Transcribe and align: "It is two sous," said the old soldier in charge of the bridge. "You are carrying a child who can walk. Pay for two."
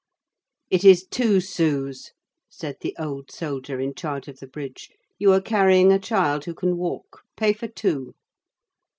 "It 0.71 0.83
is 0.83 1.05
two 1.05 1.39
sous," 1.39 2.11
said 2.49 2.77
the 2.81 2.95
old 2.97 3.29
soldier 3.29 3.79
in 3.79 3.93
charge 3.93 4.27
of 4.27 4.39
the 4.39 4.47
bridge. 4.47 4.89
"You 5.19 5.31
are 5.31 5.41
carrying 5.41 5.93
a 5.93 5.99
child 5.99 6.45
who 6.45 6.55
can 6.55 6.75
walk. 6.75 7.21
Pay 7.37 7.53
for 7.53 7.67
two." 7.67 8.15